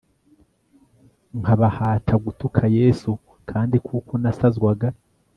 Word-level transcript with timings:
nkabahata 1.39 2.13
gutuka 2.23 2.63
yesu 2.77 3.09
kandi 3.49 3.75
kuko 3.87 4.11
nasazwaga 4.21 4.87